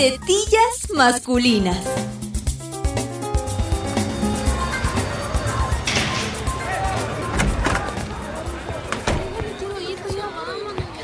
[0.00, 1.76] Tetillas masculinas.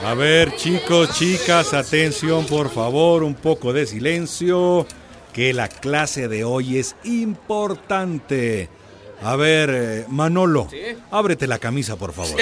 [0.03, 4.87] A ver, chicos, chicas, atención, por favor, un poco de silencio,
[5.35, 8.71] que la clase de hoy es importante.
[9.21, 10.69] A ver, eh, Manolo,
[11.11, 12.41] ábrete la camisa, por favor.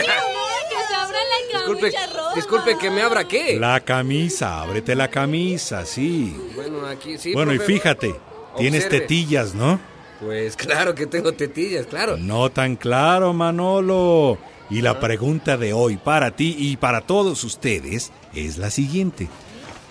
[1.59, 1.93] Disculpe,
[2.35, 3.59] disculpe, que me abra qué.
[3.59, 6.37] La camisa, ábrete la camisa, sí.
[6.55, 7.33] Bueno, aquí sí.
[7.33, 8.15] Bueno, y fíjate,
[8.59, 9.81] tienes tetillas, ¿no?
[10.21, 12.17] Pues claro que tengo tetillas, claro.
[12.17, 14.39] No tan claro, Manolo.
[14.71, 19.29] Y la pregunta de hoy para ti y para todos ustedes es la siguiente.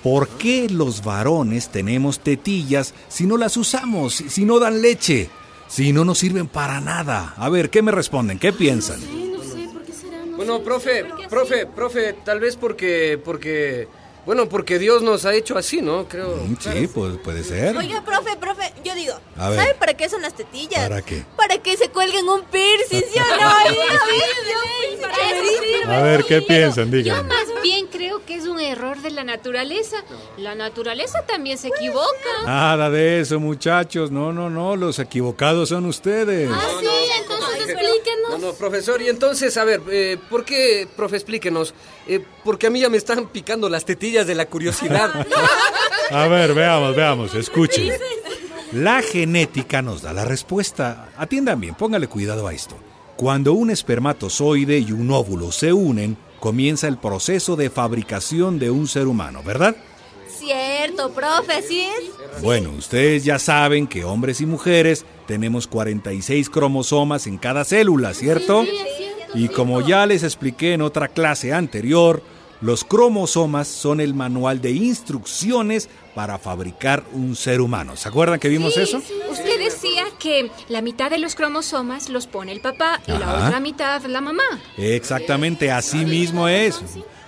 [0.01, 5.29] ¿Por qué los varones tenemos tetillas si no las usamos, si no dan leche,
[5.67, 7.33] si no nos sirven para nada?
[7.37, 8.39] A ver, ¿qué me responden?
[8.39, 8.99] ¿Qué piensan?
[10.45, 13.87] Bueno, profe, profe, profe, tal vez porque, porque,
[14.25, 16.07] bueno, porque Dios nos ha hecho así, ¿no?
[16.07, 16.35] Creo.
[16.37, 17.77] Mm, Sí, pues puede ser.
[17.77, 19.59] Oiga, profe, profe, yo digo, A ver.
[19.59, 20.81] ¿sabe para qué son las tetillas?
[20.89, 21.23] ¿Para qué?
[21.37, 23.49] Para que se cuelguen un piercing, ¿sí o no?
[25.93, 26.89] A ver, ¿qué piensan?
[26.91, 27.29] Yo Díganme.
[27.29, 29.97] más bien creo que es un error de la naturaleza.
[30.37, 32.07] La naturaleza también se equivoca.
[32.45, 34.11] Nada de eso, muchachos.
[34.11, 34.75] No, no, no.
[34.75, 36.49] Los equivocados son ustedes.
[36.51, 36.87] Ah, sí,
[37.21, 37.67] entonces
[38.37, 41.73] No, no, profesor, y entonces, a ver, eh, ¿por qué, profe, explíquenos?
[42.07, 45.11] Eh, porque a mí ya me están picando las tetillas de la curiosidad.
[46.11, 47.93] A ver, veamos, veamos, escuchen.
[48.73, 51.09] La genética nos da la respuesta.
[51.17, 52.75] Atiendan bien, póngale cuidado a esto.
[53.15, 58.87] Cuando un espermatozoide y un óvulo se unen, comienza el proceso de fabricación de un
[58.87, 59.75] ser humano, ¿verdad?
[60.27, 62.41] Cierto, profe, ¿sí es?
[62.41, 68.65] Bueno, ustedes ya saben que hombres y mujeres tenemos 46 cromosomas en cada célula, ¿cierto?
[69.33, 72.21] Y como ya les expliqué en otra clase anterior,
[72.61, 77.97] los cromosomas son el manual de instrucciones para fabricar un ser humano.
[77.97, 79.01] ¿Se acuerdan que vimos eso?
[79.29, 83.59] Usted decía que la mitad de los cromosomas los pone el papá y la otra
[83.59, 84.43] mitad la mamá.
[84.77, 86.81] Exactamente, así mismo es.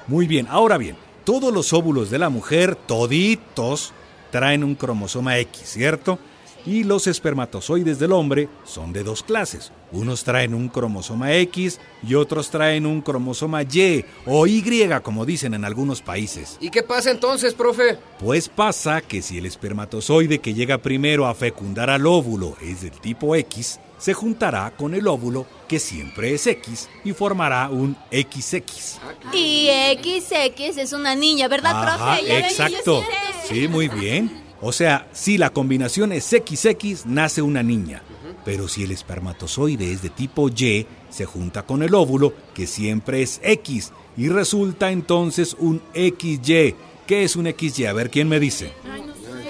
[0.08, 3.92] Muy bien, ahora bien, todos los óvulos de la mujer, toditos,
[4.32, 6.20] traen un cromosoma X, ¿cierto?
[6.66, 9.72] Y los espermatozoides del hombre son de dos clases.
[9.92, 14.64] Unos traen un cromosoma X y otros traen un cromosoma Y o Y,
[15.04, 16.58] como dicen en algunos países.
[16.60, 17.98] ¿Y qué pasa entonces, profe?
[18.20, 22.92] Pues pasa que si el espermatozoide que llega primero a fecundar al óvulo es del
[22.92, 29.00] tipo X, se juntará con el óvulo que siempre es X y formará un XX.
[29.34, 29.70] Y
[30.02, 32.40] XX es una niña, ¿verdad, Ajá, profe?
[32.40, 33.04] Exacto.
[33.48, 34.45] Sí, muy bien.
[34.62, 38.02] O sea, si la combinación es XX, nace una niña.
[38.44, 43.22] Pero si el espermatozoide es de tipo Y, se junta con el óvulo, que siempre
[43.22, 46.76] es X, y resulta entonces un XY.
[47.08, 47.86] ¿Qué es un XY?
[47.86, 48.74] A ver, ¿quién me dice?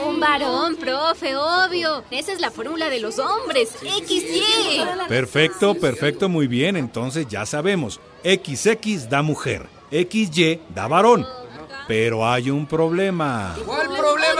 [0.07, 2.03] Un varón, profe, obvio.
[2.11, 3.69] Esa es la fórmula de los hombres.
[3.81, 4.83] XY.
[5.07, 6.75] Perfecto, perfecto, muy bien.
[6.75, 11.25] Entonces ya sabemos, XX da mujer, XY da varón.
[11.87, 13.55] Pero hay un problema.
[13.65, 13.94] ¿Cuál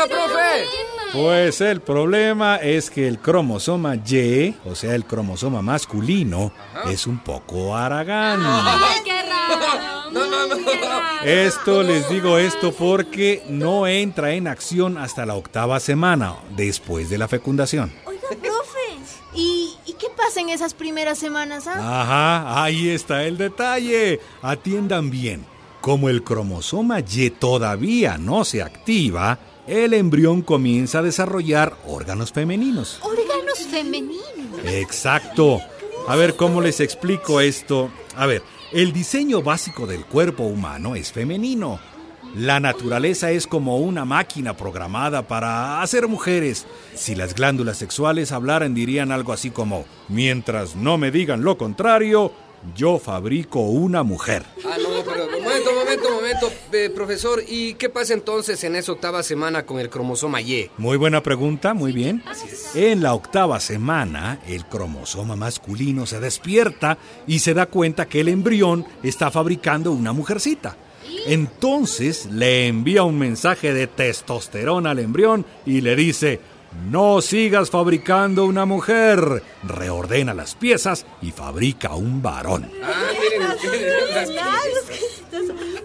[0.07, 0.85] problema, profe?
[1.13, 6.51] Pues el problema es que el cromosoma Y, o sea, el cromosoma masculino,
[6.89, 8.41] es un poco aragán.
[8.41, 10.55] No, no, no.
[11.23, 17.17] Esto les digo esto porque no entra en acción hasta la octava semana después de
[17.17, 17.91] la fecundación.
[18.05, 18.99] Oiga, profe,
[19.33, 22.01] ¿y, ¿y qué pasa en esas primeras semanas, ah?
[22.01, 24.19] Ajá, ahí está el detalle.
[24.41, 25.45] Atiendan bien.
[25.81, 29.37] Como el cromosoma Y todavía no se activa,
[29.67, 32.99] el embrión comienza a desarrollar órganos femeninos.
[33.01, 34.25] Órganos femeninos.
[34.65, 35.59] Exacto.
[36.07, 37.89] A ver, ¿cómo les explico esto?
[38.15, 41.79] A ver, el diseño básico del cuerpo humano es femenino.
[42.35, 46.67] La naturaleza es como una máquina programada para hacer mujeres.
[46.93, 52.33] Si las glándulas sexuales hablaran dirían algo así como, mientras no me digan lo contrario,
[52.75, 54.43] yo fabrico una mujer.
[55.15, 57.41] Ah, pero momento, momento, momento, eh, profesor.
[57.47, 60.69] ¿Y qué pasa entonces en esa octava semana con el cromosoma Y?
[60.77, 62.21] Muy buena pregunta, muy bien.
[62.73, 66.97] En la octava semana, el cromosoma masculino se despierta
[67.27, 70.75] y se da cuenta que el embrión está fabricando una mujercita.
[71.27, 76.41] Entonces le envía un mensaje de testosterona al embrión y le dice,
[76.89, 82.69] no sigas fabricando una mujer, reordena las piezas y fabrica un varón.
[82.83, 84.35] Ah, miren, miren,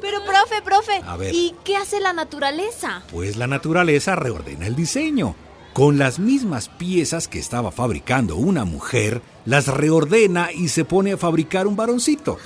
[0.00, 1.34] Pero, profe, profe, A ver.
[1.34, 3.02] ¿y qué hace la naturaleza?
[3.10, 5.34] Pues la naturaleza reordena el diseño.
[5.72, 11.16] Con las mismas piezas que estaba fabricando una mujer, las reordena y se pone a
[11.16, 12.38] fabricar un varoncito.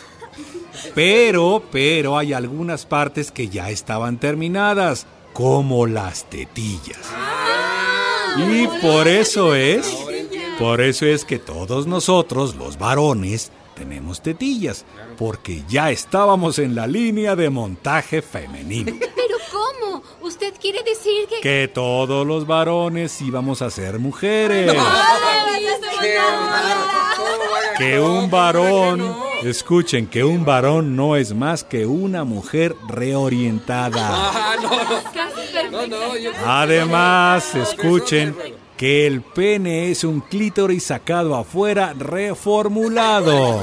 [0.94, 5.06] Pero, pero hay algunas partes que ya estaban terminadas.
[5.32, 7.00] como las tetillas.
[8.36, 9.92] Y por eso es,
[10.60, 14.84] por eso es que todos nosotros, los varones, tenemos tetillas,
[15.16, 18.92] porque ya estábamos en la línea de montaje femenino.
[18.98, 20.02] ¿Pero cómo?
[20.22, 21.40] ¿Usted quiere decir que...?
[21.40, 24.72] Que todos los varones íbamos a ser mujeres.
[27.78, 34.54] Que un varón, escuchen, que un varón no es más que una mujer reorientada.
[36.46, 38.36] Además, escuchen,
[38.76, 43.62] que el pene es un clítoris sacado afuera reformulado.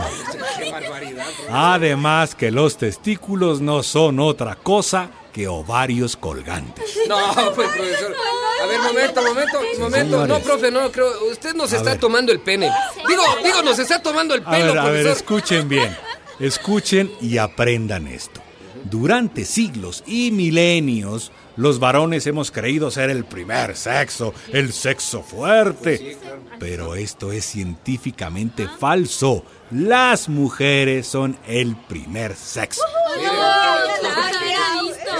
[1.49, 6.97] Además que los testículos no son otra cosa que ovarios colgantes.
[7.07, 7.17] No,
[7.55, 8.15] pues profesor.
[8.61, 10.27] A ver, momento, momento, momento.
[10.27, 11.09] No, profe, no, creo.
[11.31, 12.71] Usted nos está tomando el pene.
[13.07, 15.95] Digo, digo, nos está tomando el pelo, a ver, A ver, escuchen bien.
[16.39, 18.41] Escuchen y aprendan esto.
[18.83, 26.17] Durante siglos y milenios, los varones hemos creído ser el primer sexo, el sexo fuerte.
[26.59, 29.43] Pero esto es científicamente falso.
[29.71, 32.81] Las mujeres son el primer sexo.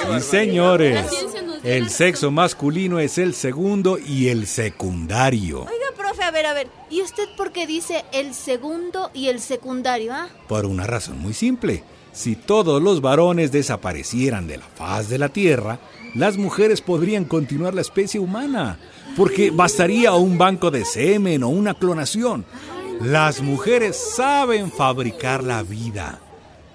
[0.03, 1.07] Sí, señores.
[1.63, 5.59] El sexo masculino es el segundo y el secundario.
[5.61, 6.67] Oiga, profe, a ver, a ver.
[6.89, 10.27] ¿Y usted por qué dice el segundo y el secundario, ah?
[10.47, 11.83] Por una razón muy simple.
[12.13, 15.79] Si todos los varones desaparecieran de la faz de la Tierra,
[16.13, 18.77] las mujeres podrían continuar la especie humana,
[19.15, 22.45] porque bastaría un banco de semen o una clonación.
[22.99, 26.19] Las mujeres saben fabricar la vida,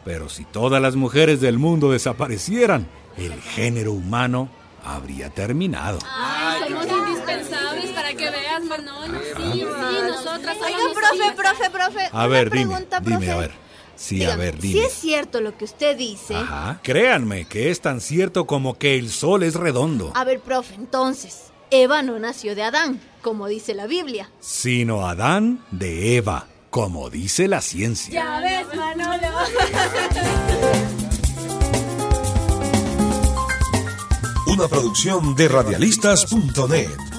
[0.04, 2.88] pero si todas las mujeres del mundo desaparecieran,
[3.18, 4.48] el género humano
[4.82, 5.98] habría terminado.
[6.10, 9.18] Ay, somos indispensables para que veas, Manolo.
[9.20, 9.64] Sí, sí,
[10.08, 12.08] nosotras Oiga, profe, profe, profe.
[12.12, 13.65] A ver, dime, dime, a ver.
[13.96, 14.80] Sí, a ver, dime.
[14.80, 16.36] Si es cierto lo que usted dice.
[16.36, 16.80] Ajá.
[16.82, 20.12] Créanme que es tan cierto como que el sol es redondo.
[20.14, 24.30] A ver, profe, entonces, Eva no nació de Adán, como dice la Biblia.
[24.40, 28.12] Sino Adán de Eva, como dice la ciencia.
[28.12, 29.28] Ya ves, Manolo.
[34.46, 37.15] Una producción de radialistas.net.